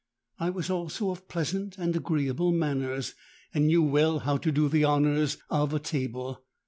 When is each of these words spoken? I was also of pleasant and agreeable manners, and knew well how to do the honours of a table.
I 0.39 0.49
was 0.49 0.71
also 0.71 1.11
of 1.11 1.27
pleasant 1.27 1.77
and 1.77 1.95
agreeable 1.95 2.51
manners, 2.51 3.13
and 3.53 3.67
knew 3.67 3.83
well 3.83 4.17
how 4.21 4.37
to 4.37 4.51
do 4.51 4.67
the 4.67 4.83
honours 4.83 5.37
of 5.51 5.75
a 5.75 5.79
table. 5.79 6.43